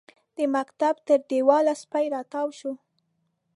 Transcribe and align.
د 0.37 0.39
مکتب 0.55 0.95
تر 1.07 1.19
دېواله 1.29 1.73
سپی 1.81 2.05
راتاو 2.15 2.47
شو. 2.59 2.71